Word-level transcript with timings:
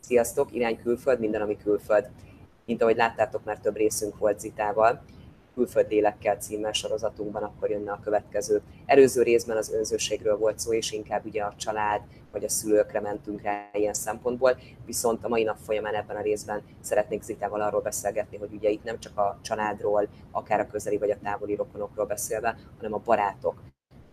Sziasztok, 0.00 0.54
irány 0.54 0.82
külföld, 0.82 1.20
minden, 1.20 1.40
ami 1.40 1.56
külföld. 1.56 2.10
Mint 2.66 2.82
ahogy 2.82 2.96
láttátok, 2.96 3.44
már 3.44 3.58
több 3.58 3.76
részünk 3.76 4.18
volt 4.18 4.40
Zitával, 4.40 5.02
külföld 5.54 5.88
lélekkel 5.88 6.36
címmel 6.36 6.72
sorozatunkban, 6.72 7.42
akkor 7.42 7.70
jönne 7.70 7.92
a 7.92 8.00
következő. 8.04 8.62
Előző 8.86 9.22
részben 9.22 9.56
az 9.56 9.72
önzőségről 9.72 10.36
volt 10.36 10.58
szó, 10.58 10.72
és 10.72 10.92
inkább 10.92 11.24
ugye 11.24 11.42
a 11.42 11.54
család 11.56 12.00
vagy 12.32 12.44
a 12.44 12.48
szülőkre 12.48 13.00
mentünk 13.00 13.42
rá 13.42 13.70
ilyen 13.72 13.94
szempontból, 13.94 14.58
viszont 14.86 15.24
a 15.24 15.28
mai 15.28 15.42
nap 15.42 15.56
folyamán 15.64 15.94
ebben 15.94 16.16
a 16.16 16.22
részben 16.22 16.62
szeretnék 16.80 17.22
Zitával 17.22 17.60
arról 17.60 17.80
beszélgetni, 17.80 18.36
hogy 18.36 18.52
ugye 18.52 18.68
itt 18.68 18.84
nem 18.84 18.98
csak 18.98 19.18
a 19.18 19.38
családról, 19.42 20.08
akár 20.30 20.60
a 20.60 20.66
közeli 20.66 20.98
vagy 20.98 21.10
a 21.10 21.18
távoli 21.22 21.54
rokonokról 21.54 22.06
beszélve, 22.06 22.56
hanem 22.76 22.94
a 22.94 23.02
barátok, 23.04 23.62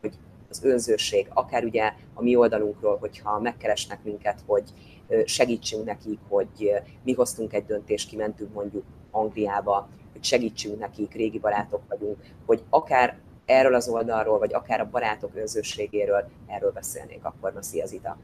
hogy 0.02 0.13
az 0.50 0.64
önzőség, 0.64 1.27
akár 1.34 1.64
ugye 1.64 1.93
a 2.14 2.21
mi 2.21 2.36
oldalunkról, 2.36 2.98
hogyha 2.98 3.39
megkeresnek 3.39 4.04
minket, 4.04 4.44
hogy 4.45 4.63
segítsünk 5.26 5.85
nekik, 5.85 6.20
hogy 6.27 6.71
mi 7.04 7.13
hoztunk 7.13 7.54
egy 7.54 7.66
döntést, 7.66 8.09
kimentünk 8.09 8.54
mondjuk 8.54 8.84
Angliába, 9.12 9.90
hogy 10.12 10.23
segítsünk 10.23 10.80
nekik, 10.80 11.13
régi 11.13 11.40
barátok 11.40 11.81
vagyunk, 11.88 12.18
hogy 12.45 12.63
akár 12.70 13.18
erről 13.45 13.73
az 13.73 13.88
oldalról, 13.88 14.40
vagy 14.40 14.54
akár 14.54 14.80
a 14.80 14.90
barátok 14.90 15.35
önzőségéről 15.35 16.30
erről 16.48 16.71
beszélnék 16.71 17.20
akkor. 17.26 17.54
Na, 17.54 17.62
szia 17.62 17.85
Zita! 17.85 18.18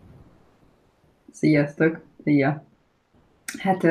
Sziasztok! 1.32 2.02
Szia! 2.24 2.64
Hát 3.60 3.84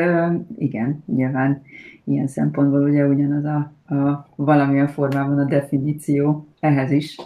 igen, 0.59 1.05
nyilván 1.07 1.63
ilyen 2.05 2.27
szempontból 2.27 2.83
ugye 2.83 3.05
ugyanaz 3.05 3.45
a, 3.45 3.95
a 3.95 4.27
valamilyen 4.37 4.89
formában 4.89 5.39
a 5.39 5.45
definíció 5.45 6.49
ehhez 6.61 6.91
is, 6.91 7.17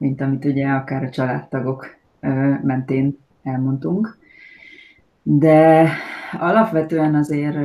mint 0.00 0.20
amit 0.20 0.44
ugye 0.44 0.68
akár 0.68 1.04
a 1.04 1.10
családtagok 1.10 1.96
mentén 2.62 3.18
elmondtunk. 3.42 4.18
De 5.22 5.90
alapvetően 6.38 7.14
azért 7.14 7.56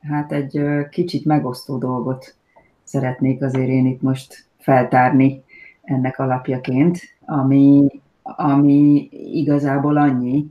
hát 0.00 0.32
egy 0.32 0.62
kicsit 0.90 1.24
megosztó 1.24 1.78
dolgot 1.78 2.34
szeretnék 2.82 3.42
azért 3.42 3.68
én 3.68 3.86
itt 3.86 4.02
most 4.02 4.46
feltárni 4.58 5.42
ennek 5.82 6.18
alapjaként, 6.18 6.98
ami, 7.24 7.86
ami 8.22 9.08
igazából 9.32 9.96
annyi, 9.96 10.46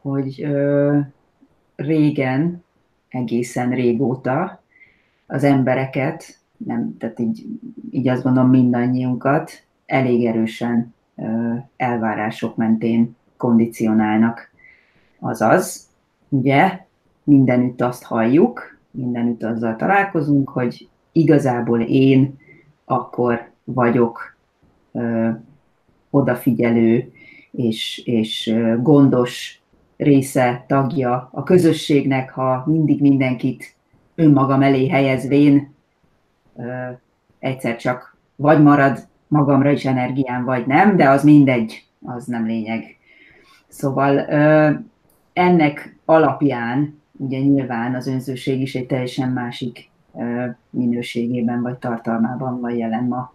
hogy 0.00 0.46
régen, 1.76 2.64
egészen 3.08 3.70
régóta 3.70 4.62
az 5.26 5.44
embereket, 5.44 6.38
nem, 6.56 6.96
tehát 6.98 7.18
így, 7.18 7.46
így 7.90 8.08
azt 8.08 8.22
gondolom 8.22 8.50
mindannyiunkat, 8.50 9.64
elég 9.86 10.26
erősen 10.26 10.94
elvárások 11.76 12.56
mentén 12.56 13.16
kondicionálnak. 13.36 14.50
Azaz, 15.20 15.88
ugye, 16.28 16.78
mindenütt 17.24 17.80
azt 17.80 18.02
halljuk, 18.02 18.78
mindenütt 18.90 19.42
azzal 19.42 19.76
találkozunk, 19.76 20.48
hogy 20.48 20.88
igazából 21.12 21.80
én 21.80 22.38
akkor 22.84 23.50
vagyok 23.64 24.36
ö, 24.92 25.30
odafigyelő 26.10 27.12
és, 27.50 28.02
és 28.04 28.54
gondos 28.82 29.62
része, 29.96 30.64
tagja 30.68 31.28
a 31.32 31.42
közösségnek, 31.42 32.30
ha 32.30 32.64
mindig 32.66 33.00
mindenkit 33.00 33.74
önmagam 34.14 34.62
elé 34.62 34.88
helyezvén 34.88 35.74
ö, 36.56 36.90
egyszer 37.38 37.76
csak 37.76 38.16
vagy 38.36 38.62
marad 38.62 39.06
magamra 39.28 39.70
is 39.70 39.84
energiám, 39.84 40.44
vagy 40.44 40.66
nem, 40.66 40.96
de 40.96 41.08
az 41.08 41.24
mindegy, 41.24 41.86
az 42.04 42.24
nem 42.24 42.46
lényeg. 42.46 42.96
Szóval 43.68 44.18
ennek 45.32 45.96
alapján 46.04 47.02
ugye 47.16 47.38
nyilván 47.38 47.94
az 47.94 48.06
önzőség 48.06 48.60
is 48.60 48.74
egy 48.74 48.86
teljesen 48.86 49.28
másik 49.28 49.90
minőségében 50.70 51.62
vagy 51.62 51.78
tartalmában 51.78 52.60
van 52.60 52.76
jelen 52.76 53.04
ma 53.04 53.32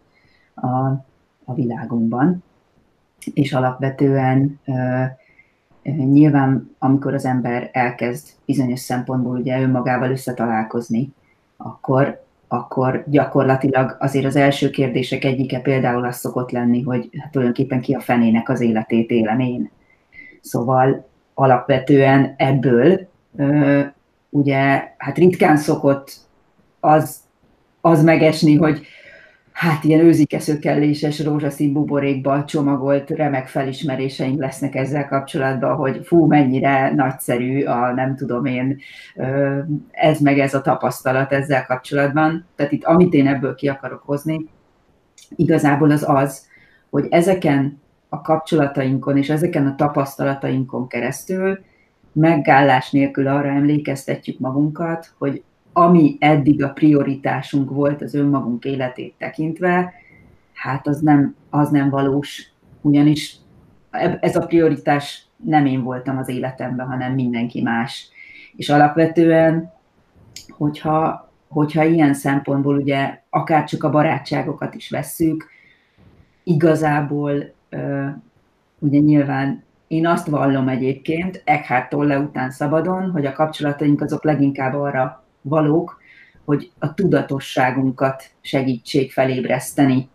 a, 0.53 0.67
a 1.43 1.53
világunkban. 1.53 2.43
És 3.33 3.53
alapvetően 3.53 4.59
nyilván, 5.83 6.75
amikor 6.79 7.13
az 7.13 7.25
ember 7.25 7.69
elkezd 7.73 8.27
bizonyos 8.45 8.79
szempontból 8.79 9.37
ugye 9.37 9.61
önmagával 9.61 10.11
összetalálkozni, 10.11 11.13
akkor, 11.57 12.23
akkor 12.51 13.03
gyakorlatilag 13.07 13.95
azért 13.99 14.25
az 14.25 14.35
első 14.35 14.69
kérdések 14.69 15.23
egyike 15.23 15.59
például 15.59 16.05
az 16.05 16.17
szokott 16.17 16.51
lenni, 16.51 16.81
hogy 16.81 17.09
hát 17.19 17.31
tulajdonképpen 17.31 17.81
ki 17.81 17.93
a 17.93 17.99
fenének 17.99 18.49
az 18.49 18.61
életét 18.61 19.09
élem 19.09 19.39
én. 19.39 19.71
Szóval 20.41 21.07
alapvetően 21.33 22.33
ebből 22.37 23.07
ugye 24.29 24.93
hát 24.97 25.17
ritkán 25.17 25.57
szokott 25.57 26.11
az, 26.79 27.19
az 27.81 28.03
megesni, 28.03 28.55
hogy 28.55 28.81
hát 29.59 29.83
ilyen 29.83 29.99
őzikeszőkelléses 29.99 31.23
rózsaszín 31.23 31.73
buborékba 31.73 32.45
csomagolt 32.45 33.09
remek 33.09 33.47
felismeréseink 33.47 34.39
lesznek 34.39 34.75
ezzel 34.75 35.07
kapcsolatban, 35.07 35.75
hogy 35.75 35.99
fú, 36.03 36.25
mennyire 36.25 36.93
nagyszerű 36.93 37.63
a 37.63 37.93
nem 37.93 38.15
tudom 38.15 38.45
én, 38.45 38.77
ez 39.91 40.19
meg 40.19 40.39
ez 40.39 40.53
a 40.53 40.61
tapasztalat 40.61 41.31
ezzel 41.31 41.65
kapcsolatban. 41.65 42.45
Tehát 42.55 42.71
itt 42.71 42.83
amit 42.83 43.13
én 43.13 43.27
ebből 43.27 43.55
ki 43.55 43.67
akarok 43.67 44.01
hozni, 44.05 44.45
igazából 45.35 45.91
az 45.91 46.03
az, 46.07 46.47
hogy 46.89 47.07
ezeken 47.09 47.81
a 48.09 48.21
kapcsolatainkon 48.21 49.17
és 49.17 49.29
ezeken 49.29 49.67
a 49.67 49.75
tapasztalatainkon 49.75 50.87
keresztül 50.87 51.59
megállás 52.11 52.91
nélkül 52.91 53.27
arra 53.27 53.49
emlékeztetjük 53.49 54.39
magunkat, 54.39 55.13
hogy 55.17 55.43
ami 55.79 56.17
eddig 56.19 56.63
a 56.63 56.69
prioritásunk 56.69 57.69
volt 57.69 58.01
az 58.01 58.13
önmagunk 58.13 58.65
életét 58.65 59.13
tekintve, 59.17 59.93
hát 60.53 60.87
az 60.87 60.99
nem, 60.99 61.35
az 61.49 61.69
nem 61.69 61.89
valós, 61.89 62.51
ugyanis 62.81 63.35
ez 64.19 64.35
a 64.35 64.45
prioritás 64.45 65.25
nem 65.35 65.65
én 65.65 65.83
voltam 65.83 66.17
az 66.17 66.29
életemben, 66.29 66.87
hanem 66.87 67.13
mindenki 67.13 67.61
más. 67.61 68.09
És 68.55 68.69
alapvetően, 68.69 69.73
hogyha, 70.49 71.31
hogyha 71.47 71.83
ilyen 71.83 72.13
szempontból 72.13 72.75
ugye 72.75 73.21
akár 73.29 73.63
csak 73.63 73.83
a 73.83 73.89
barátságokat 73.89 74.75
is 74.75 74.89
vesszük, 74.89 75.47
igazából 76.43 77.53
ugye 78.79 78.99
nyilván 78.99 79.63
én 79.87 80.07
azt 80.07 80.27
vallom 80.27 80.67
egyébként, 80.67 81.41
Eckhart 81.45 81.89
Tolle 81.89 82.19
után 82.19 82.51
szabadon, 82.51 83.11
hogy 83.11 83.25
a 83.25 83.33
kapcsolataink 83.33 84.01
azok 84.01 84.23
leginkább 84.23 84.73
arra 84.73 85.23
valók, 85.41 86.01
hogy 86.45 86.71
a 86.79 86.93
tudatosságunkat 86.93 88.23
segítsék 88.41 89.11
felébreszteni, 89.11 90.09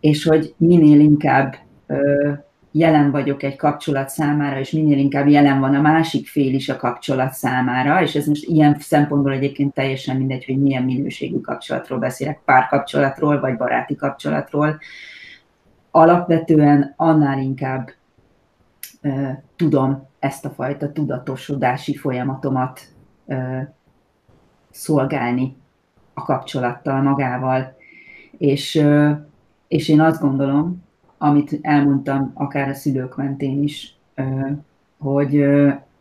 és 0.00 0.24
hogy 0.24 0.54
minél 0.56 1.00
inkább 1.00 1.56
ö, 1.86 2.32
jelen 2.72 3.10
vagyok 3.10 3.42
egy 3.42 3.56
kapcsolat 3.56 4.08
számára, 4.08 4.58
és 4.58 4.70
minél 4.70 4.98
inkább 4.98 5.28
jelen 5.28 5.60
van 5.60 5.74
a 5.74 5.80
másik 5.80 6.28
fél 6.28 6.54
is 6.54 6.68
a 6.68 6.76
kapcsolat 6.76 7.32
számára, 7.32 8.02
és 8.02 8.14
ez 8.14 8.26
most 8.26 8.44
ilyen 8.44 8.76
szempontból 8.78 9.32
egyébként 9.32 9.74
teljesen 9.74 10.16
mindegy, 10.16 10.44
hogy 10.44 10.58
milyen 10.58 10.82
minőségű 10.82 11.40
kapcsolatról 11.40 11.98
beszélek, 11.98 12.40
párkapcsolatról, 12.44 13.40
vagy 13.40 13.56
baráti 13.56 13.94
kapcsolatról. 13.94 14.78
Alapvetően 15.90 16.94
annál 16.96 17.38
inkább 17.38 17.90
ö, 19.02 19.28
tudom 19.56 20.08
ezt 20.18 20.44
a 20.44 20.50
fajta 20.50 20.92
tudatosodási 20.92 21.96
folyamatomat 21.96 22.80
ö, 23.26 23.58
szolgálni 24.78 25.56
a 26.14 26.22
kapcsolattal 26.22 27.02
magával. 27.02 27.76
És, 28.38 28.84
és 29.68 29.88
én 29.88 30.00
azt 30.00 30.20
gondolom, 30.20 30.82
amit 31.18 31.58
elmondtam 31.62 32.30
akár 32.34 32.68
a 32.68 32.74
szülők 32.74 33.16
mentén 33.16 33.62
is, 33.62 33.96
hogy, 34.98 35.44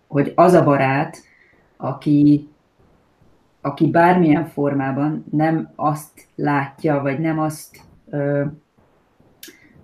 hogy 0.07 0.31
az 0.35 0.53
a 0.53 0.63
barát, 0.63 1.17
aki, 1.77 2.47
aki 3.61 3.87
bármilyen 3.89 4.45
formában 4.45 5.25
nem 5.31 5.71
azt 5.75 6.27
látja, 6.35 7.01
vagy 7.01 7.19
nem 7.19 7.39
azt 7.39 7.81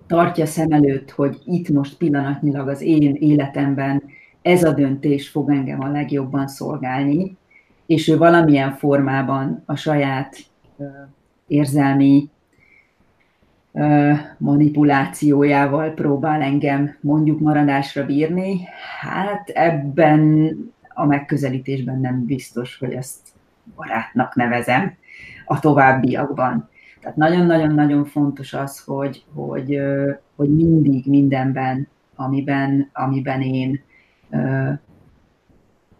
tartja 0.06 0.46
szem 0.46 0.72
előtt, 0.72 1.10
hogy 1.10 1.38
itt 1.44 1.68
most 1.68 1.96
pillanatnyilag 1.96 2.68
az 2.68 2.80
én 2.80 3.14
életemben 3.14 4.02
ez 4.42 4.64
a 4.64 4.72
döntés 4.72 5.28
fog 5.28 5.50
engem 5.50 5.80
a 5.80 5.90
legjobban 5.90 6.48
szolgálni, 6.48 7.36
és 7.86 8.08
ő 8.08 8.16
valamilyen 8.16 8.72
formában 8.72 9.62
a 9.66 9.76
saját 9.76 10.36
érzelmi 11.46 12.30
manipulációjával 14.38 15.90
próbál 15.90 16.42
engem 16.42 16.96
mondjuk 17.00 17.40
maradásra 17.40 18.06
bírni, 18.06 18.60
hát 19.00 19.48
ebben 19.48 20.52
a 20.88 21.04
megközelítésben 21.04 22.00
nem 22.00 22.24
biztos, 22.24 22.78
hogy 22.78 22.92
ezt 22.92 23.20
barátnak 23.76 24.34
nevezem 24.34 24.94
a 25.46 25.58
továbbiakban. 25.58 26.68
Tehát 27.00 27.16
nagyon-nagyon-nagyon 27.16 28.04
fontos 28.04 28.52
az, 28.52 28.80
hogy, 28.80 29.24
hogy, 29.34 29.80
hogy 30.36 30.54
mindig 30.54 31.06
mindenben, 31.06 31.88
amiben, 32.16 32.90
amiben 32.92 33.40
én 33.40 33.82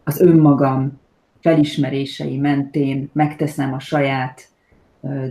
az 0.04 0.20
önmagam 0.20 1.00
felismerései 1.44 2.36
mentén 2.36 3.10
megteszem 3.12 3.72
a 3.72 3.78
saját 3.78 4.48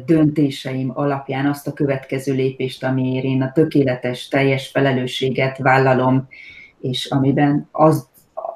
döntéseim 0.05 0.91
alapján 0.93 1.45
azt 1.45 1.67
a 1.67 1.73
következő 1.73 2.33
lépést, 2.33 2.83
amiért 2.83 3.25
én 3.25 3.41
a 3.41 3.51
tökéletes, 3.51 4.27
teljes 4.27 4.67
felelősséget 4.67 5.57
vállalom, 5.57 6.27
és 6.81 7.05
amiben 7.05 7.67
az, 7.71 8.07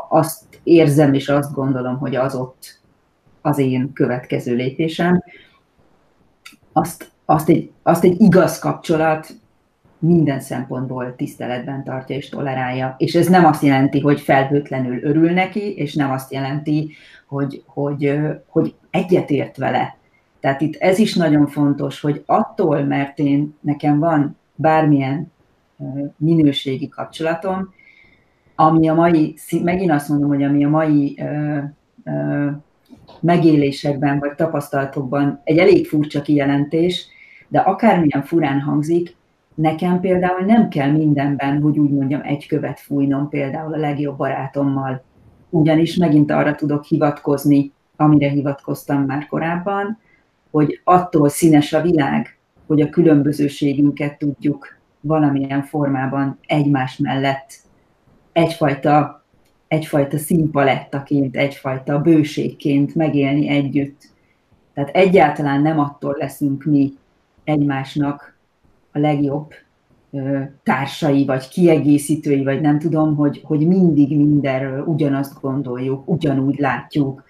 azt 0.10 0.44
érzem 0.64 1.14
és 1.14 1.30
azt 1.30 1.54
gondolom, 1.54 1.98
hogy 1.98 2.16
az 2.16 2.36
ott 2.36 2.80
az 3.42 3.58
én 3.58 3.94
következő 3.94 4.56
lépésem, 4.56 5.24
azt, 6.72 7.12
azt, 7.26 7.50
egy, 7.50 7.72
azt 7.84 8.04
egy 8.04 8.22
igaz 8.22 8.60
kapcsolat 8.60 9.30
minden 10.00 10.40
szempontból 10.40 11.16
tiszteletben 11.16 11.84
tartja 11.84 12.16
és 12.16 12.30
tolerálja. 12.30 12.96
És 12.98 13.16
ez 13.16 13.28
nem 13.28 13.46
azt 13.46 13.64
jelenti, 13.64 14.00
hogy 14.00 14.20
felhőtlenül 14.20 15.04
örül 15.04 15.32
neki, 15.32 15.76
és 15.76 15.94
nem 15.94 16.12
azt 16.12 16.32
jelenti, 16.32 16.92
hogy, 17.28 17.64
hogy, 17.66 18.20
hogy 18.48 18.76
egyetért 18.90 19.58
vele. 19.58 19.98
Tehát 20.40 20.62
itt 20.62 20.76
ez 20.76 21.00
is 21.00 21.16
nagyon 21.16 21.48
fontos, 21.48 22.02
hogy 22.02 22.24
attól, 22.26 22.84
mert 22.84 23.20
én 23.20 23.56
nekem 23.62 24.00
van 24.00 24.38
bármilyen 24.56 25.32
minőségi 26.18 26.88
kapcsolatom, 26.88 27.74
ami 28.56 28.88
a 28.88 28.94
mai, 28.94 29.36
megint 29.64 29.92
azt 29.92 30.10
mondom, 30.10 30.30
hogy 30.30 30.44
ami 30.44 30.66
a 30.66 30.70
mai 30.70 31.18
ö, 31.20 31.58
ö, 32.04 32.48
megélésekben 33.20 34.20
vagy 34.20 34.36
tapasztalatokban 34.36 35.42
egy 35.44 35.58
elég 35.58 35.88
furcsa 35.88 36.22
kijelentés, 36.22 37.08
de 37.48 37.60
akármilyen 37.60 38.24
furán 38.24 38.62
hangzik, 38.62 39.16
nekem 39.58 40.00
például 40.00 40.46
nem 40.46 40.70
kell 40.70 40.92
mindenben, 40.92 41.62
hogy 41.62 41.80
úgy 41.80 41.90
mondjam, 41.90 42.22
egy 42.24 42.48
követ 42.48 42.80
fújnom 42.80 43.30
például 43.30 43.74
a 43.74 43.78
legjobb 43.78 44.18
barátommal, 44.18 45.04
ugyanis 45.50 45.96
megint 45.96 46.32
arra 46.32 46.56
tudok 46.56 46.84
hivatkozni, 46.84 47.72
amire 47.96 48.30
hivatkoztam 48.30 49.04
már 49.04 49.28
korábban, 49.28 50.00
hogy 50.52 50.82
attól 50.84 51.30
színes 51.30 51.74
a 51.74 51.82
világ, 51.82 52.38
hogy 52.68 52.82
a 52.82 52.90
különbözőségünket 52.90 54.18
tudjuk 54.18 54.78
valamilyen 55.02 55.64
formában 55.64 56.40
egymás 56.46 56.98
mellett 56.98 57.54
egyfajta, 58.32 59.24
egyfajta 59.68 60.18
színpalettaként, 60.18 61.36
egyfajta 61.36 62.00
bőségként 62.00 62.96
megélni 62.96 63.50
együtt. 63.50 64.02
Tehát 64.74 64.96
egyáltalán 64.96 65.62
nem 65.62 65.80
attól 65.80 66.16
leszünk 66.20 66.64
mi 66.64 66.94
egymásnak 67.44 68.37
a 68.98 69.00
legjobb 69.00 69.54
társai, 70.64 71.26
vagy 71.26 71.48
kiegészítői, 71.48 72.44
vagy 72.44 72.62
nem 72.62 72.80
tudom, 72.80 73.16
hogy, 73.16 73.42
hogy 73.44 73.68
mindig 73.68 74.18
mindenről 74.18 74.84
ugyanazt 74.84 75.42
gondoljuk, 75.42 76.10
ugyanúgy 76.10 76.60
látjuk, 76.60 77.24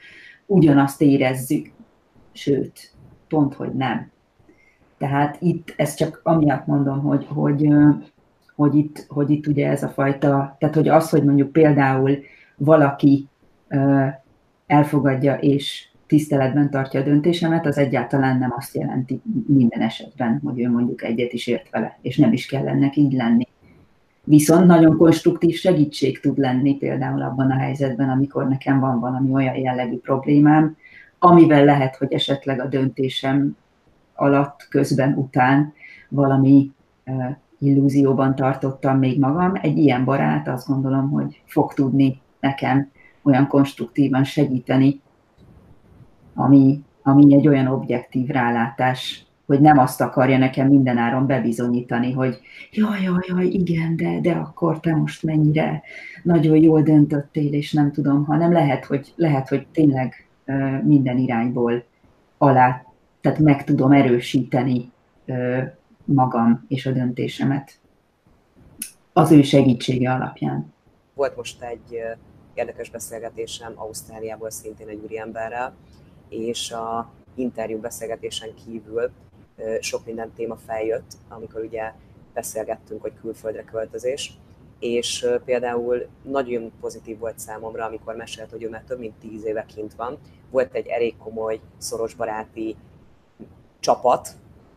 ugyanazt 0.46 1.02
érezzük, 1.02 1.72
sőt, 2.31 2.92
pont, 3.28 3.54
hogy 3.54 3.74
nem. 3.74 4.12
Tehát 4.98 5.38
itt, 5.42 5.74
ez 5.78 5.94
csak 5.94 6.19
amiatt 6.24 6.66
mondom, 6.66 7.00
hogy, 7.00 7.25
hogy, 7.30 7.68
hogy, 8.56 8.75
itt, 8.75 9.06
hogy 9.10 9.30
itt 9.30 9.48
ugye 9.48 9.69
ez 9.69 9.84
a 9.84 9.88
fajta, 9.88 10.56
tehát 10.60 10.75
hogy 10.75 10.88
az, 10.88 11.10
hogy 11.10 11.24
mondjuk 11.24 11.52
például 11.52 12.18
valaki 12.58 13.28
elfogadja 14.68 15.36
és 15.36 15.88
tiszteletben 16.07 16.69
tartja 16.69 17.00
a 17.00 17.04
döntésemet, 17.04 17.65
az 17.65 17.77
egyáltalán 17.77 18.38
nem 18.38 18.54
azt 18.57 18.75
jelenti 18.75 19.21
minden 19.48 19.81
esetben, 19.81 20.42
hogy 20.44 20.59
ő 20.59 20.69
mondjuk 20.69 21.04
egyet 21.04 21.33
is 21.33 21.48
ért 21.48 21.69
vele, 21.69 21.98
és 22.01 22.18
nem 22.18 22.33
is 22.33 22.45
kell 22.45 22.68
ennek 22.68 22.95
így 22.95 23.13
lenni. 23.13 23.48
Viszont 24.24 24.65
nagyon 24.65 24.98
konstruktív 24.98 25.56
segítség 25.56 26.19
tud 26.19 26.38
lenni 26.38 26.77
például 26.77 27.21
abban 27.21 27.51
a 27.51 27.57
helyzetben, 27.57 28.09
amikor 28.09 28.48
nekem 28.48 28.80
van 28.80 29.00
valami 29.00 29.31
olyan 29.31 29.56
jellegű 29.56 29.98
problémám, 29.98 30.77
amivel 31.19 31.65
lehet, 31.65 31.95
hogy 31.95 32.13
esetleg 32.13 32.59
a 32.59 32.68
döntésem 32.68 33.56
alatt, 34.15 34.68
közben, 34.69 35.13
után 35.13 35.74
valami 36.09 36.71
illúzióban 37.59 38.36
tartottam 38.36 38.98
még 38.98 39.19
magam. 39.19 39.51
Egy 39.62 39.77
ilyen 39.77 40.06
barát 40.06 40.48
azt 40.48 40.68
gondolom, 40.68 41.09
hogy 41.09 41.42
fog 41.45 41.74
tudni 41.74 42.19
nekem 42.39 42.92
olyan 43.24 43.48
konstruktívan 43.48 44.24
segíteni, 44.24 45.01
ami, 46.38 46.81
ami 47.04 47.34
egy 47.34 47.48
olyan 47.48 47.68
objektív 47.68 48.28
rálátás, 48.28 49.25
hogy 49.45 49.60
nem 49.60 49.78
azt 49.78 50.01
akarja 50.01 50.38
nekem 50.38 50.68
mindenáron 50.68 51.25
bebizonyítani, 51.25 52.12
hogy 52.12 52.39
jaj, 52.72 53.01
jaj, 53.01 53.24
jaj, 53.28 53.45
igen, 53.45 53.95
de, 53.95 54.19
de 54.22 54.31
akkor 54.31 54.80
te 54.80 54.95
most 54.95 55.24
mennyire 55.24 55.81
nagyon 56.24 56.56
jól 56.56 56.81
döntöttél, 56.81 57.54
és 57.54 57.74
nem 57.74 57.92
tudom, 57.92 58.25
hanem 58.25 58.51
lehet, 58.51 58.86
hogy, 58.86 59.13
lehet, 59.16 59.48
hogy 59.48 59.68
tényleg 59.72 60.28
minden 60.84 61.18
irányból 61.18 61.84
alá, 62.38 62.86
tehát 63.22 63.40
meg 63.40 63.63
tudom 63.63 63.92
erősíteni 63.92 64.92
magam 66.06 66.66
és 66.68 66.86
a 66.86 66.92
döntésemet 66.92 67.80
az 69.13 69.31
ő 69.31 69.42
segítsége 69.42 70.12
alapján. 70.12 70.74
Volt 71.13 71.36
most 71.36 71.62
egy 71.62 72.00
érdekes 72.54 72.90
beszélgetésem 72.90 73.72
Ausztráliából 73.75 74.50
szintén 74.50 74.88
egy 74.88 75.01
úriemberrel, 75.04 75.75
és 76.29 76.71
a 76.71 77.12
interjú 77.35 77.79
beszélgetésen 77.79 78.53
kívül 78.65 79.12
sok 79.79 80.06
minden 80.06 80.31
téma 80.35 80.56
feljött, 80.56 81.12
amikor 81.29 81.62
ugye 81.62 81.94
beszélgettünk, 82.33 83.01
hogy 83.01 83.13
külföldre 83.21 83.63
költözés, 83.63 84.38
és 84.79 85.27
például 85.45 86.07
nagyon 86.21 86.71
pozitív 86.79 87.18
volt 87.19 87.39
számomra, 87.39 87.85
amikor 87.85 88.15
mesélt, 88.15 88.50
hogy 88.50 88.63
ő 88.63 88.69
már 88.69 88.83
több 88.88 89.00
mint 89.00 89.19
tíz 89.19 89.45
éve 89.45 89.65
kint 89.65 89.94
van. 89.94 90.18
Volt 90.51 90.74
egy 90.74 90.88
elég 90.88 91.18
komoly, 91.18 91.59
szoros 91.77 92.13
baráti 92.13 92.75
csapat, 93.80 94.30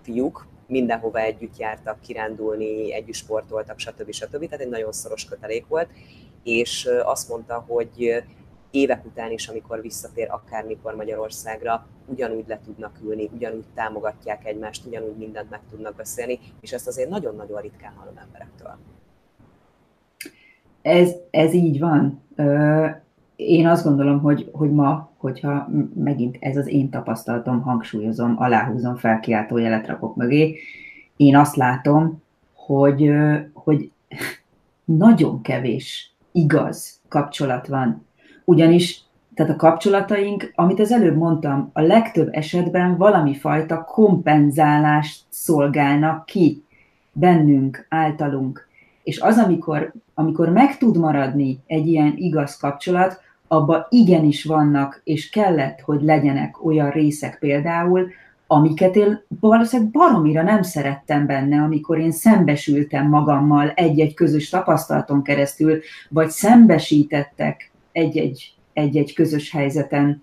fiúk, 0.03 0.46
mindenhova 0.67 1.19
együtt 1.19 1.56
jártak 1.56 2.00
kirándulni, 2.00 2.93
együtt 2.93 3.14
sportoltak, 3.14 3.79
stb. 3.79 4.12
stb. 4.12 4.44
Tehát 4.44 4.61
egy 4.61 4.69
nagyon 4.69 4.93
szoros 4.93 5.25
kötelék 5.25 5.67
volt, 5.67 5.88
és 6.43 6.88
azt 7.03 7.29
mondta, 7.29 7.64
hogy 7.69 8.23
évek 8.70 9.05
után 9.05 9.31
is, 9.31 9.49
amikor 9.49 9.81
visszatér 9.81 10.31
akármikor 10.31 10.94
Magyarországra, 10.94 11.87
ugyanúgy 12.06 12.44
le 12.46 12.61
tudnak 12.64 12.99
ülni, 13.05 13.31
ugyanúgy 13.34 13.64
támogatják 13.75 14.46
egymást, 14.46 14.87
ugyanúgy 14.87 15.17
mindent 15.17 15.50
meg 15.50 15.61
tudnak 15.70 15.94
beszélni, 15.94 16.38
és 16.61 16.72
ezt 16.72 16.87
azért 16.87 17.08
nagyon-nagyon 17.08 17.61
ritkán 17.61 17.93
hallom 17.96 18.17
emberektől. 18.17 18.76
Ez, 20.82 21.12
ez 21.31 21.52
így 21.52 21.78
van. 21.78 22.22
Én 23.36 23.67
azt 23.67 23.84
gondolom, 23.84 24.20
hogy, 24.20 24.50
hogy 24.53 24.70
ma, 24.70 25.10
hogyha 25.17 25.69
megint 25.94 26.36
ez 26.41 26.56
az 26.56 26.67
én 26.67 26.91
tapasztalatom, 26.91 27.62
hangsúlyozom, 27.62 28.34
aláhúzom, 28.39 28.96
felkiáltó 28.96 29.56
jelet 29.56 29.86
rakok 29.86 30.17
mögé, 30.17 30.58
én 31.17 31.36
azt 31.36 31.56
látom, 31.56 32.22
hogy, 32.55 33.12
hogy 33.53 33.91
nagyon 34.84 35.43
kevés 35.43 36.15
igaz 36.32 37.00
kapcsolat 37.08 37.67
van 37.67 38.06
ugyanis 38.44 39.05
tehát 39.35 39.55
a 39.55 39.56
kapcsolataink, 39.56 40.53
amit 40.55 40.81
az 40.81 40.93
előbb 40.93 41.17
mondtam, 41.17 41.70
a 41.73 41.81
legtöbb 41.81 42.29
esetben 42.32 42.97
valami 42.97 43.35
fajta 43.35 43.85
kompenzálást 43.85 45.23
szolgálnak 45.29 46.27
ki 46.27 46.65
bennünk, 47.13 47.87
általunk. 47.89 48.69
És 49.03 49.20
az, 49.20 49.39
amikor, 49.39 49.93
amikor 50.15 50.49
meg 50.49 50.79
tud 50.79 50.99
maradni 50.99 51.59
egy 51.67 51.87
ilyen 51.87 52.13
igaz 52.17 52.56
kapcsolat, 52.56 53.20
abba 53.49 53.87
igenis 53.91 54.44
vannak, 54.44 55.01
és 55.05 55.31
kellett, 55.31 55.81
hogy 55.81 56.03
legyenek 56.03 56.65
olyan 56.65 56.91
részek 56.91 57.39
például, 57.39 58.09
amiket 58.47 58.97
én 58.97 59.23
valószínűleg 59.41 59.91
baromira 59.91 60.43
nem 60.43 60.63
szerettem 60.63 61.27
benne, 61.27 61.63
amikor 61.63 61.99
én 61.99 62.13
szembesültem 62.13 63.09
magammal 63.09 63.69
egy-egy 63.69 64.15
közös 64.15 64.49
tapasztalaton 64.49 65.23
keresztül, 65.23 65.81
vagy 66.09 66.29
szembesítettek 66.29 67.70
egy-egy, 68.01 68.55
egy-egy 68.73 69.15
közös 69.15 69.51
helyzeten, 69.51 70.23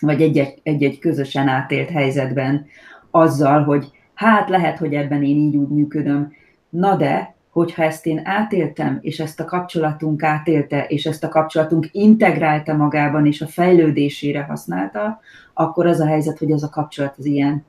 vagy 0.00 0.22
egy-egy, 0.22 0.60
egy-egy 0.62 0.98
közösen 0.98 1.48
átélt 1.48 1.88
helyzetben 1.88 2.66
azzal, 3.10 3.62
hogy 3.62 3.90
hát 4.14 4.48
lehet, 4.48 4.78
hogy 4.78 4.94
ebben 4.94 5.22
én 5.22 5.36
így 5.36 5.56
úgy 5.56 5.68
működöm, 5.68 6.32
na 6.68 6.96
de, 6.96 7.34
hogyha 7.50 7.82
ezt 7.82 8.06
én 8.06 8.20
átéltem, 8.24 8.98
és 9.00 9.20
ezt 9.20 9.40
a 9.40 9.44
kapcsolatunk 9.44 10.22
átélte, 10.22 10.84
és 10.84 11.06
ezt 11.06 11.24
a 11.24 11.28
kapcsolatunk 11.28 11.88
integrálta 11.92 12.74
magában, 12.74 13.26
és 13.26 13.40
a 13.40 13.46
fejlődésére 13.46 14.42
használta, 14.42 15.20
akkor 15.54 15.86
az 15.86 16.00
a 16.00 16.06
helyzet, 16.06 16.38
hogy 16.38 16.50
ez 16.50 16.62
a 16.62 16.68
kapcsolat 16.68 17.14
az 17.18 17.24
ilyen. 17.24 17.64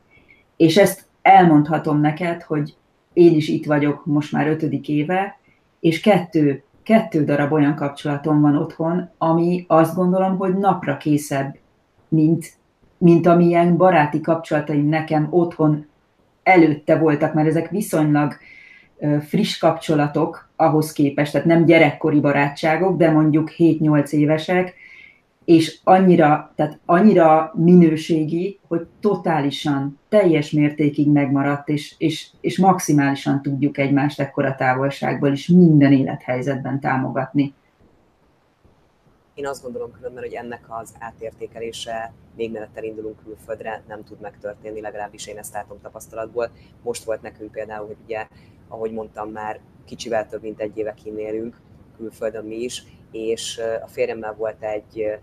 És 0.57 0.77
ezt 0.77 1.05
elmondhatom 1.21 1.99
neked, 1.99 2.41
hogy 2.41 2.75
én 3.13 3.35
is 3.35 3.47
itt 3.47 3.65
vagyok 3.65 4.05
most 4.05 4.31
már 4.31 4.47
ötödik 4.47 4.89
éve, 4.89 5.39
és 5.79 5.99
kettő 5.99 6.63
kettő 6.89 7.23
darab 7.23 7.51
olyan 7.51 7.75
kapcsolatom 7.75 8.41
van 8.41 8.55
otthon, 8.57 9.09
ami 9.17 9.65
azt 9.67 9.95
gondolom, 9.95 10.37
hogy 10.37 10.57
napra 10.57 10.97
készebb, 10.97 11.57
mint, 12.07 12.53
mint 12.97 13.27
amilyen 13.27 13.77
baráti 13.77 14.21
kapcsolataim 14.21 14.87
nekem 14.87 15.27
otthon 15.29 15.85
előtte 16.43 16.97
voltak, 16.97 17.33
mert 17.33 17.47
ezek 17.47 17.69
viszonylag 17.69 18.33
friss 19.27 19.57
kapcsolatok 19.57 20.49
ahhoz 20.55 20.91
képest, 20.91 21.31
tehát 21.31 21.47
nem 21.47 21.65
gyerekkori 21.65 22.19
barátságok, 22.19 22.97
de 22.97 23.11
mondjuk 23.11 23.51
7-8 23.57 24.09
évesek, 24.09 24.73
és 25.49 25.79
annyira, 25.83 26.51
tehát 26.55 26.79
annyira 26.85 27.51
minőségi, 27.55 28.59
hogy 28.67 28.87
totálisan, 28.99 29.99
teljes 30.09 30.51
mértékig 30.51 31.11
megmaradt, 31.11 31.69
és, 31.69 31.95
és, 31.97 32.29
és 32.41 32.57
maximálisan 32.57 33.41
tudjuk 33.41 33.77
egymást 33.77 34.19
ekkora 34.19 34.55
távolságból 34.55 35.31
is 35.31 35.47
minden 35.47 35.93
élethelyzetben 35.93 36.79
támogatni. 36.79 37.53
Én 39.33 39.47
azt 39.47 39.63
gondolom 39.63 39.91
különben, 39.91 40.23
hogy 40.23 40.33
ennek 40.33 40.65
az 40.67 40.93
átértékelése 40.99 42.13
még 42.35 42.51
mielőtt 42.51 42.77
elindulunk 42.77 43.23
külföldre 43.23 43.83
nem 43.87 44.03
tud 44.03 44.21
megtörténni, 44.21 44.81
legalábbis 44.81 45.27
én 45.27 45.37
ezt 45.37 45.53
látom 45.53 45.81
tapasztalatból. 45.81 46.51
Most 46.83 47.03
volt 47.03 47.21
nekünk 47.21 47.51
például, 47.51 47.87
hogy 47.87 47.97
ugye, 48.03 48.27
ahogy 48.67 48.91
mondtam 48.91 49.29
már, 49.31 49.59
kicsivel 49.85 50.27
több 50.27 50.41
mint 50.41 50.59
egy 50.59 50.77
éve 50.77 50.93
kinélünk 50.93 51.61
külföldön 51.97 52.45
mi 52.45 52.55
is, 52.55 52.83
és 53.11 53.61
a 53.83 53.87
férjemmel 53.87 54.33
volt 54.33 54.63
egy 54.63 55.19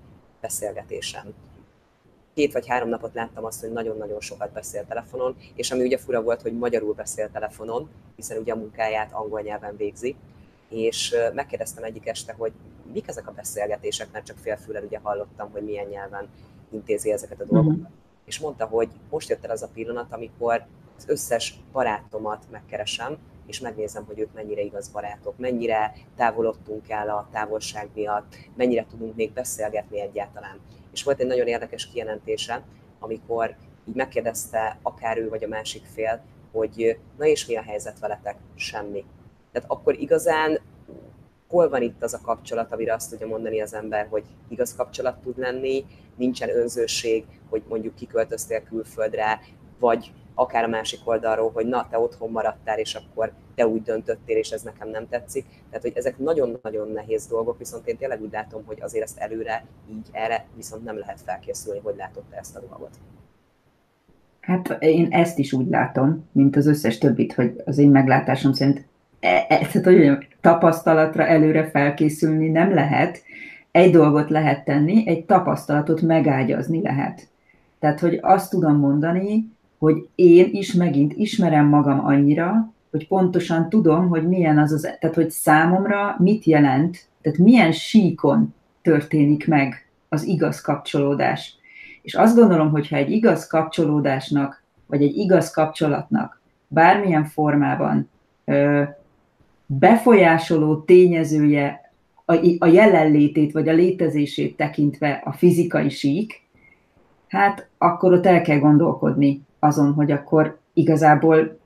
beszélgetésem. 0.47 1.35
Két 2.35 2.53
vagy 2.53 2.67
három 2.67 2.89
napot 2.89 3.15
láttam 3.15 3.45
azt, 3.45 3.61
hogy 3.61 3.73
nagyon-nagyon 3.73 4.21
sokat 4.21 4.53
beszél 4.53 4.85
telefonon, 4.87 5.37
és 5.55 5.71
ami 5.71 5.83
ugye 5.83 5.99
fura 5.99 6.23
volt, 6.23 6.43
hogy 6.43 6.59
magyarul 6.59 6.95
beszél 6.95 7.31
telefonon, 7.31 7.89
hiszen 8.17 8.39
ugye 8.39 8.53
a 8.53 8.57
munkáját 8.57 9.13
angol 9.13 9.41
nyelven 9.41 9.77
végzi, 9.77 10.17
és 10.69 11.15
megkérdeztem 11.35 11.85
egyik 11.85 12.07
este, 12.07 12.33
hogy 12.33 12.53
mik 12.93 13.09
ezek 13.09 13.29
a 13.29 13.33
beszélgetések, 13.33 14.09
mert 14.13 14.27
csak 14.27 14.39
félfüllel 14.39 14.85
ugye 14.85 14.99
hallottam, 15.03 15.51
hogy 15.51 15.63
milyen 15.63 15.87
nyelven 15.87 16.29
intézi 16.71 17.13
ezeket 17.13 17.41
a 17.41 17.45
dolgokat. 17.45 17.77
Uh-huh. 17.77 17.91
És 18.25 18.39
mondta, 18.39 18.65
hogy 18.67 18.89
most 19.11 19.29
jött 19.29 19.45
el 19.45 19.51
az 19.51 19.63
a 19.63 19.71
pillanat, 19.75 20.13
amikor 20.13 20.67
az 20.97 21.05
összes 21.07 21.55
barátomat 21.73 22.45
megkeresem, 22.51 23.19
és 23.47 23.61
megnézem, 23.61 24.05
hogy 24.05 24.19
ők 24.19 24.33
mennyire 24.33 24.61
igaz 24.61 24.89
barátok, 24.89 25.39
mennyire 25.39 25.93
távolodtunk 26.17 26.91
el 26.91 27.09
a 27.09 27.29
távolság 27.33 27.89
miatt, 27.95 28.37
mennyire 28.57 28.87
tudunk 28.91 29.17
még 29.17 29.33
beszélgetni 29.33 30.01
egyáltalán. 30.01 30.61
És 30.93 31.03
volt 31.03 31.21
egy 31.21 31.27
nagyon 31.27 31.47
érdekes 31.47 31.87
kijelentése, 31.87 32.63
amikor 32.99 33.57
így 33.89 33.95
megkérdezte 33.95 34.79
akár 34.83 35.19
ő 35.19 35.29
vagy 35.29 35.45
a 35.45 35.49
másik 35.49 35.85
fél, 35.85 36.23
hogy 36.53 36.99
na 37.19 37.27
és 37.27 37.47
mi 37.47 37.57
a 37.57 37.63
helyzet 37.63 37.99
veletek? 37.99 38.37
Semmi. 38.55 39.05
Tehát 39.53 39.71
akkor 39.71 40.01
igazán 40.01 40.61
hol 41.49 41.69
van 41.69 41.83
itt 41.83 42.03
az 42.03 42.15
a 42.15 42.21
kapcsolat, 42.21 42.73
amire 42.73 42.95
azt 42.95 43.11
tudja 43.11 43.27
mondani 43.27 43.61
az 43.61 43.75
ember, 43.75 44.07
hogy 44.11 44.25
igaz 44.49 44.77
kapcsolat 44.77 45.21
tud 45.23 45.39
lenni, 45.39 45.85
nincsen 46.17 46.57
önzőség, 46.57 47.25
hogy 47.49 47.63
mondjuk 47.69 47.95
kiköltöztél 47.95 48.63
külföldre, 48.63 49.41
vagy 49.79 50.13
akár 50.39 50.65
a 50.65 50.69
másik 50.69 51.01
oldalról, 51.05 51.51
hogy 51.51 51.67
na, 51.67 51.87
te 51.91 51.99
otthon 51.99 52.31
maradtál, 52.31 52.79
és 52.79 52.95
akkor 52.95 53.33
te 53.55 53.67
úgy 53.67 53.83
döntöttél, 53.83 54.37
és 54.37 54.51
ez 54.51 54.63
nekem 54.63 54.89
nem 54.89 55.09
tetszik. 55.09 55.45
Tehát, 55.69 55.83
hogy 55.83 55.97
ezek 55.97 56.19
nagyon-nagyon 56.19 56.89
nehéz 56.93 57.27
dolgok, 57.27 57.59
viszont 57.59 57.87
én 57.87 57.97
tényleg 57.97 58.23
úgy 58.23 58.33
látom, 58.33 58.63
hogy 58.67 58.79
azért 58.81 59.05
ezt 59.05 59.19
előre, 59.19 59.65
így 59.91 60.07
erre 60.13 60.47
viszont 60.57 60.85
nem 60.85 60.99
lehet 60.99 61.21
felkészülni, 61.21 61.81
hogy 61.83 61.95
látod 61.97 62.23
te 62.31 62.37
ezt 62.37 62.57
a 62.57 62.61
dolgot. 62.61 62.91
Hát 64.41 64.77
én 64.79 65.09
ezt 65.11 65.39
is 65.39 65.53
úgy 65.53 65.69
látom, 65.69 66.29
mint 66.33 66.57
az 66.57 66.67
összes 66.67 66.99
többit, 66.99 67.33
hogy 67.33 67.63
az 67.65 67.79
én 67.79 67.91
meglátásom 67.91 68.53
szerint 68.53 68.87
e, 69.21 69.47
e, 69.49 69.67
tehát, 69.73 69.85
hogy 69.85 70.29
tapasztalatra 70.41 71.27
előre 71.27 71.71
felkészülni 71.71 72.49
nem 72.49 72.75
lehet. 72.75 73.23
Egy 73.71 73.91
dolgot 73.91 74.31
lehet 74.31 74.65
tenni, 74.65 75.09
egy 75.09 75.25
tapasztalatot 75.25 76.01
megágyazni 76.01 76.83
lehet. 76.83 77.29
Tehát, 77.79 78.01
hogy 78.01 78.19
azt 78.23 78.51
tudom 78.51 78.79
mondani, 78.79 79.56
hogy 79.79 80.09
én 80.15 80.49
is 80.53 80.73
megint 80.73 81.13
ismerem 81.13 81.67
magam 81.67 82.05
annyira, 82.05 82.73
hogy 82.91 83.09
pontosan 83.09 83.69
tudom, 83.69 84.09
hogy 84.09 84.29
milyen 84.29 84.59
az 84.59 84.73
az, 84.73 84.89
tehát 85.01 85.17
hogy 85.17 85.31
számomra 85.31 86.17
mit 86.19 86.45
jelent, 86.45 87.09
tehát 87.23 87.39
milyen 87.39 87.73
síkon 87.73 88.55
történik 88.83 89.47
meg 89.47 89.87
az 90.09 90.25
igaz 90.25 90.61
kapcsolódás. 90.61 91.55
És 92.03 92.15
azt 92.15 92.37
gondolom, 92.37 92.71
hogy 92.71 92.89
egy 92.91 93.11
igaz 93.11 93.47
kapcsolódásnak, 93.47 94.63
vagy 94.87 95.03
egy 95.03 95.17
igaz 95.17 95.51
kapcsolatnak 95.51 96.41
bármilyen 96.69 97.25
formában 97.25 98.11
ö, 98.45 98.83
befolyásoló 99.67 100.77
tényezője 100.77 101.93
a, 102.25 102.57
a 102.59 102.67
jelenlétét, 102.67 103.53
vagy 103.53 103.69
a 103.69 103.73
létezését 103.73 104.57
tekintve 104.57 105.23
a 105.25 105.33
fizikai 105.33 105.89
sík, 105.89 106.43
hát 107.29 107.69
akkor 107.79 108.13
ott 108.13 108.27
el 108.27 108.43
kell 108.43 108.59
gondolkodni 108.59 109.43
azon, 109.67 109.93
hogy 109.93 110.11
akkor 110.11 110.59
igazából 110.73 111.59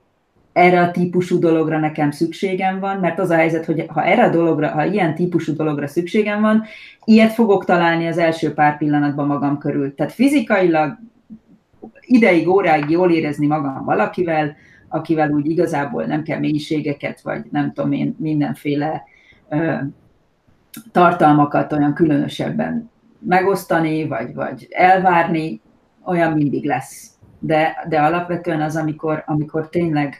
erre 0.53 0.81
a 0.81 0.91
típusú 0.91 1.39
dologra 1.39 1.79
nekem 1.79 2.11
szükségem 2.11 2.79
van, 2.79 2.97
mert 2.97 3.19
az 3.19 3.29
a 3.29 3.35
helyzet, 3.35 3.65
hogy 3.65 3.85
ha 3.87 4.03
erre 4.03 4.23
a 4.23 4.29
dologra, 4.29 4.69
ha 4.69 4.85
ilyen 4.85 5.15
típusú 5.15 5.55
dologra 5.55 5.87
szükségem 5.87 6.41
van, 6.41 6.63
ilyet 7.03 7.33
fogok 7.33 7.65
találni 7.65 8.07
az 8.07 8.17
első 8.17 8.53
pár 8.53 8.77
pillanatban 8.77 9.27
magam 9.27 9.57
körül. 9.57 9.95
Tehát 9.95 10.11
fizikailag 10.11 10.97
ideig, 12.01 12.47
óráig 12.47 12.89
jól 12.89 13.11
érezni 13.11 13.47
magam 13.47 13.85
valakivel, 13.85 14.55
akivel 14.87 15.29
úgy 15.29 15.49
igazából 15.49 16.03
nem 16.03 16.23
kell 16.23 16.39
mélységeket, 16.39 17.21
vagy 17.21 17.45
nem 17.51 17.73
tudom 17.73 17.91
én, 17.91 18.15
mindenféle 18.19 19.03
ö, 19.49 19.73
tartalmakat 20.91 21.73
olyan 21.73 21.93
különösebben 21.93 22.89
megosztani, 23.19 24.07
vagy, 24.07 24.33
vagy 24.33 24.67
elvárni, 24.69 25.61
olyan 26.05 26.31
mindig 26.31 26.65
lesz 26.65 27.11
de, 27.43 27.85
de 27.89 27.99
alapvetően 27.99 28.61
az, 28.61 28.75
amikor, 28.75 29.23
amikor 29.25 29.69
tényleg, 29.69 30.15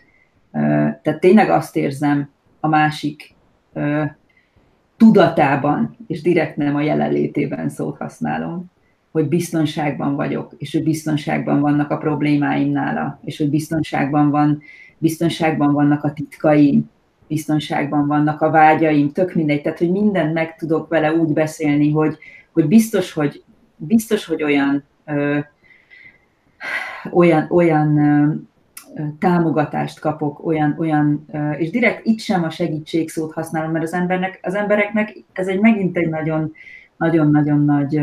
tehát 1.01 1.19
tényleg 1.19 1.49
azt 1.49 1.75
érzem 1.75 2.29
a 2.59 2.67
másik 2.67 3.35
tudatában, 4.97 5.95
és 6.07 6.21
direkt 6.21 6.55
nem 6.55 6.75
a 6.75 6.81
jelenlétében 6.81 7.69
szót 7.69 7.97
használom, 7.97 8.71
hogy 9.11 9.27
biztonságban 9.27 10.15
vagyok, 10.15 10.53
és 10.57 10.73
hogy 10.73 10.83
biztonságban 10.83 11.59
vannak 11.59 11.91
a 11.91 11.97
problémáim 11.97 12.71
nála, 12.71 13.19
és 13.23 13.37
hogy 13.37 13.49
biztonságban, 13.49 14.29
van, 14.29 14.61
biztonságban 14.97 15.73
vannak 15.73 16.03
a 16.03 16.13
titkaim, 16.13 16.89
biztonságban 17.27 18.07
vannak 18.07 18.41
a 18.41 18.49
vágyaim, 18.49 19.11
tök 19.11 19.33
mindegy, 19.33 19.61
tehát 19.61 19.77
hogy 19.77 19.91
mindent 19.91 20.33
meg 20.33 20.55
tudok 20.55 20.89
vele 20.89 21.13
úgy 21.13 21.33
beszélni, 21.33 21.91
hogy, 21.91 22.17
hogy 22.53 22.67
biztos, 22.67 23.13
hogy 23.13 23.43
biztos, 23.75 24.25
hogy 24.25 24.43
olyan 24.43 24.83
olyan, 27.11 27.47
olyan 27.49 27.99
támogatást 29.19 29.99
kapok, 29.99 30.45
olyan, 30.45 30.75
olyan, 30.79 31.25
és 31.57 31.69
direkt 31.69 32.05
itt 32.05 32.19
sem 32.19 32.43
a 32.43 32.49
segítség 32.49 33.09
szót 33.09 33.33
használom, 33.33 33.71
mert 33.71 33.83
az, 33.83 33.93
embernek, 33.93 34.39
az 34.41 34.53
embereknek 34.53 35.23
ez 35.33 35.47
egy 35.47 35.59
megint 35.59 35.97
egy 35.97 36.09
nagyon, 36.09 36.53
nagyon-nagyon 36.97 37.65
nagy 37.65 38.01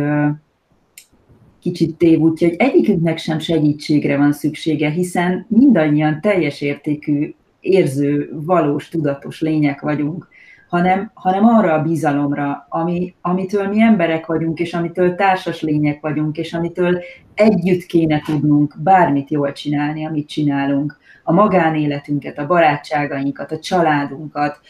kicsit 1.61 1.97
tévútja, 1.97 2.49
hogy 2.49 2.57
egyikünknek 2.59 3.19
sem 3.19 3.39
segítségre 3.39 4.17
van 4.17 4.33
szüksége, 4.33 4.91
hiszen 4.91 5.47
mindannyian 5.49 6.21
teljes 6.21 6.61
értékű, 6.61 7.35
érző, 7.61 8.31
valós, 8.33 8.89
tudatos 8.89 9.41
lények 9.41 9.81
vagyunk 9.81 10.29
hanem, 10.69 11.11
hanem 11.15 11.45
arra 11.45 11.73
a 11.73 11.83
bizalomra, 11.83 12.67
ami, 12.69 13.15
amitől 13.21 13.69
mi 13.69 13.81
emberek 13.81 14.27
vagyunk, 14.27 14.59
és 14.59 14.75
amitől 14.75 15.15
társas 15.15 15.63
lények 15.63 16.01
vagyunk, 16.01 16.37
és 16.37 16.55
amitől 16.55 17.03
együtt 17.35 17.87
kéne 17.87 18.21
tudnunk 18.21 18.75
bármit 18.83 19.31
jól 19.31 19.53
csinálni, 19.53 20.07
amit 20.07 20.29
csinálunk. 20.29 20.99
A 21.23 21.33
magánéletünket, 21.33 22.39
a 22.39 22.47
barátságainkat, 22.47 23.53
a 23.53 23.59
családunkat, 23.59 24.61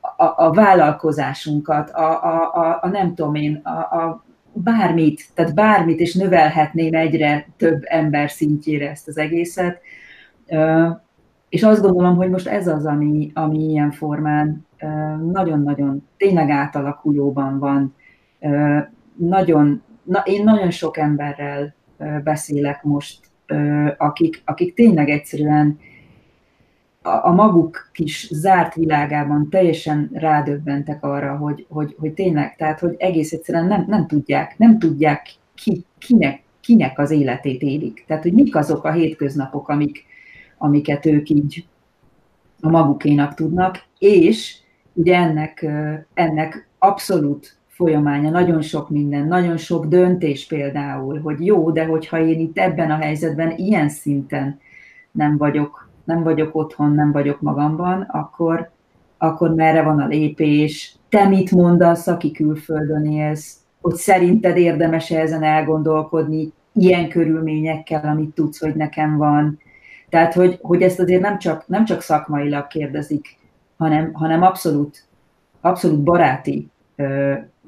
a, 0.00 0.44
a 0.46 0.52
vállalkozásunkat, 0.52 1.90
a, 1.90 2.24
a, 2.24 2.54
a, 2.54 2.78
a 2.82 2.88
nem 2.88 3.14
tudom 3.14 3.34
én, 3.34 3.54
a, 3.64 3.70
a 3.96 4.24
bármit, 4.52 5.24
tehát 5.34 5.54
bármit, 5.54 6.00
és 6.00 6.14
növelhetném 6.14 6.94
egyre 6.94 7.48
több 7.56 7.82
ember 7.84 8.30
szintjére 8.30 8.90
ezt 8.90 9.08
az 9.08 9.18
egészet. 9.18 9.80
És 11.48 11.62
azt 11.62 11.82
gondolom, 11.82 12.16
hogy 12.16 12.30
most 12.30 12.46
ez 12.46 12.66
az, 12.66 12.86
ami, 12.86 13.30
ami 13.34 13.58
ilyen 13.58 13.90
formán 13.90 14.66
nagyon-nagyon 15.32 16.08
tényleg 16.16 16.50
átalakulóban 16.50 17.58
van. 17.58 17.94
Nagyon, 19.14 19.82
na, 20.02 20.22
én 20.24 20.44
nagyon 20.44 20.70
sok 20.70 20.96
emberrel 20.96 21.74
beszélek 22.24 22.82
most, 22.82 23.20
akik, 23.96 24.42
akik 24.44 24.74
tényleg 24.74 25.08
egyszerűen 25.08 25.78
a, 27.02 27.32
maguk 27.32 27.90
kis 27.92 28.28
zárt 28.32 28.74
világában 28.74 29.48
teljesen 29.50 30.10
rádöbbentek 30.12 31.04
arra, 31.04 31.36
hogy, 31.36 31.66
hogy, 31.68 31.96
hogy 31.98 32.12
tényleg, 32.12 32.56
tehát 32.56 32.80
hogy 32.80 32.94
egész 32.98 33.32
egyszerűen 33.32 33.66
nem, 33.66 33.84
nem 33.88 34.06
tudják, 34.06 34.58
nem 34.58 34.78
tudják 34.78 35.30
ki, 35.54 35.84
kinek, 35.98 36.42
kinek 36.60 36.98
az 36.98 37.10
életét 37.10 37.62
élik. 37.62 38.04
Tehát, 38.06 38.22
hogy 38.22 38.32
mik 38.32 38.56
azok 38.56 38.84
a 38.84 38.92
hétköznapok, 38.92 39.68
amik, 39.68 40.04
amiket 40.58 41.06
ők 41.06 41.28
így 41.28 41.66
a 42.60 42.68
magukénak 42.68 43.34
tudnak, 43.34 43.84
és 43.98 44.56
ugye 44.92 45.16
ennek, 45.16 45.66
ennek 46.14 46.68
abszolút 46.78 47.56
folyamánya, 47.66 48.30
nagyon 48.30 48.62
sok 48.62 48.90
minden, 48.90 49.26
nagyon 49.26 49.56
sok 49.56 49.86
döntés 49.86 50.46
például, 50.46 51.20
hogy 51.20 51.46
jó, 51.46 51.70
de 51.70 51.84
hogyha 51.84 52.20
én 52.20 52.40
itt 52.40 52.58
ebben 52.58 52.90
a 52.90 52.96
helyzetben 52.96 53.52
ilyen 53.56 53.88
szinten 53.88 54.60
nem 55.10 55.36
vagyok, 55.36 55.88
nem 56.04 56.22
vagyok 56.22 56.54
otthon, 56.54 56.92
nem 56.92 57.12
vagyok 57.12 57.40
magamban, 57.40 58.00
akkor, 58.00 58.70
akkor 59.18 59.54
merre 59.54 59.82
van 59.82 60.00
a 60.00 60.06
lépés, 60.06 60.96
te 61.08 61.28
mit 61.28 61.50
mondasz, 61.50 62.06
aki 62.06 62.30
külföldön 62.30 63.06
élsz, 63.06 63.56
hogy 63.80 63.94
szerinted 63.94 64.56
érdemes 64.56 65.10
-e 65.10 65.20
ezen 65.20 65.42
elgondolkodni, 65.42 66.52
ilyen 66.72 67.08
körülményekkel, 67.08 68.04
amit 68.04 68.34
tudsz, 68.34 68.60
hogy 68.60 68.74
nekem 68.74 69.16
van. 69.16 69.58
Tehát, 70.08 70.34
hogy, 70.34 70.58
hogy 70.62 70.82
ezt 70.82 71.00
azért 71.00 71.22
nem 71.22 71.38
csak, 71.38 71.68
nem 71.68 71.84
csak 71.84 72.00
szakmailag 72.00 72.66
kérdezik, 72.66 73.36
hanem, 73.76 74.12
hanem 74.12 74.42
abszolút, 74.42 75.04
abszolút 75.60 76.02
baráti, 76.02 76.70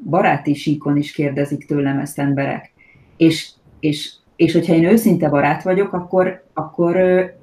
baráti 0.04 0.54
síkon 0.54 0.96
is 0.96 1.12
kérdezik 1.12 1.66
tőlem 1.66 1.98
ezt 1.98 2.18
emberek. 2.18 2.72
És, 3.16 3.50
és, 3.80 4.12
és 4.36 4.52
hogyha 4.52 4.74
én 4.74 4.84
őszinte 4.84 5.28
barát 5.28 5.62
vagyok, 5.62 5.92
akkor, 5.92 6.44
akkor 6.54 6.96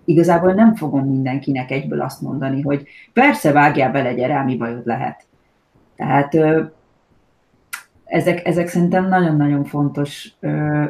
igazából 0.05 0.53
nem 0.53 0.75
fogom 0.75 1.07
mindenkinek 1.09 1.71
egyből 1.71 2.01
azt 2.01 2.21
mondani, 2.21 2.61
hogy 2.61 2.87
persze 3.13 3.51
vágjál 3.51 3.91
bele, 3.91 4.13
gyere, 4.13 4.43
mi 4.43 4.55
bajod 4.55 4.85
lehet. 4.85 5.25
Tehát 5.95 6.37
ezek, 8.05 8.47
ezek 8.47 8.67
szerintem 8.67 9.07
nagyon-nagyon 9.07 9.63
fontos 9.63 10.33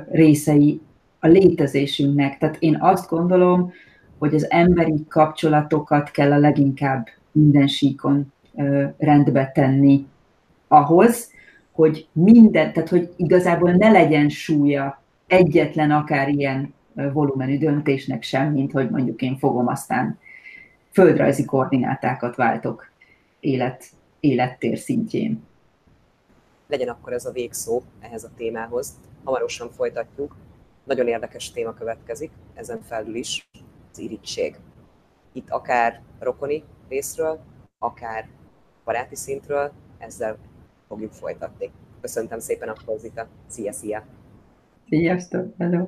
részei 0.09 0.81
a 1.19 1.27
létezésünknek. 1.27 2.37
Tehát 2.37 2.55
én 2.59 2.77
azt 2.79 3.09
gondolom, 3.09 3.71
hogy 4.17 4.35
az 4.35 4.49
emberi 4.51 5.05
kapcsolatokat 5.07 6.11
kell 6.11 6.31
a 6.31 6.37
leginkább 6.37 7.07
minden 7.31 7.67
síkon 7.67 8.33
rendbe 8.97 9.51
tenni 9.51 10.07
ahhoz, 10.67 11.31
hogy 11.71 12.07
minden, 12.11 12.73
tehát 12.73 12.89
hogy 12.89 13.13
igazából 13.15 13.71
ne 13.71 13.89
legyen 13.89 14.29
súlya 14.29 15.01
egyetlen 15.27 15.91
akár 15.91 16.29
ilyen 16.29 16.73
volumenű 16.93 17.57
döntésnek 17.57 18.23
sem, 18.23 18.51
mint 18.51 18.71
hogy 18.71 18.89
mondjuk 18.89 19.21
én 19.21 19.37
fogom 19.37 19.67
aztán 19.67 20.19
földrajzi 20.91 21.45
koordinátákat 21.45 22.35
váltok 22.35 22.91
élet, 23.39 23.85
élettér 24.19 24.77
szintjén. 24.77 25.43
Legyen 26.67 26.87
akkor 26.87 27.13
ez 27.13 27.25
a 27.25 27.31
végszó 27.31 27.81
ehhez 27.99 28.23
a 28.23 28.29
témához. 28.37 28.93
Hamarosan 29.23 29.69
folytatjuk. 29.71 30.35
Nagyon 30.83 31.07
érdekes 31.07 31.51
téma 31.51 31.73
következik, 31.73 32.31
ezen 32.53 32.81
felül 32.81 33.15
is 33.15 33.49
az 33.97 34.03
irítség. 34.03 34.55
Itt 35.33 35.49
akár 35.49 36.01
rokoni 36.19 36.63
részről, 36.87 37.39
akár 37.79 38.27
baráti 38.83 39.15
szintről, 39.15 39.71
ezzel 39.97 40.37
fogjuk 40.87 41.11
folytatni. 41.11 41.71
Köszöntöm 42.01 42.39
szépen 42.39 42.69
a 42.69 42.97
Zita. 42.97 43.27
Szia, 43.47 43.71
szia! 43.71 44.05
Sziasztok! 44.87 45.53
Hello! 45.57 45.87